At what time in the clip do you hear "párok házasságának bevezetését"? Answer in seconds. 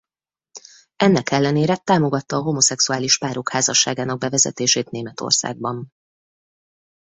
3.17-4.89